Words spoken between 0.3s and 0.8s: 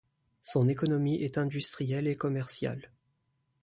Son